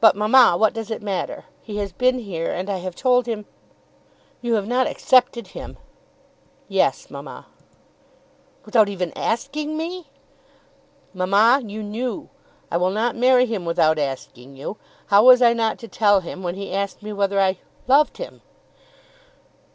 But, 0.00 0.16
mamma, 0.16 0.56
what 0.56 0.72
does 0.72 0.90
it 0.90 1.02
matter? 1.02 1.44
He 1.60 1.76
has 1.76 1.92
been 1.92 2.20
here, 2.20 2.50
and 2.50 2.70
I 2.70 2.78
have 2.78 2.94
told 2.96 3.26
him" 3.26 3.44
"You 4.40 4.54
have 4.54 4.66
not 4.66 4.86
accepted 4.86 5.48
him?" 5.48 5.76
"Yes, 6.68 7.10
mamma." 7.10 7.44
"Without 8.64 8.88
even 8.88 9.12
asking 9.14 9.76
me?" 9.76 10.06
"Mamma, 11.12 11.60
you 11.62 11.82
knew. 11.82 12.30
I 12.70 12.78
will 12.78 12.88
not 12.88 13.14
marry 13.14 13.44
him 13.44 13.66
without 13.66 13.98
asking 13.98 14.56
you. 14.56 14.78
How 15.08 15.22
was 15.22 15.42
I 15.42 15.52
not 15.52 15.76
to 15.80 15.86
tell 15.86 16.20
him 16.20 16.42
when 16.42 16.54
he 16.54 16.72
asked 16.72 17.02
me 17.02 17.12
whether 17.12 17.38
I 17.38 17.58
loved 17.86 18.16
him?" 18.16 18.40